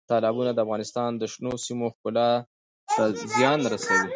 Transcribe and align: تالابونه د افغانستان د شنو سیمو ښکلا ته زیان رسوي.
تالابونه 0.09 0.51
د 0.53 0.59
افغانستان 0.65 1.09
د 1.17 1.23
شنو 1.33 1.51
سیمو 1.65 1.87
ښکلا 1.95 2.29
ته 2.95 3.03
زیان 3.33 3.59
رسوي. 3.73 4.09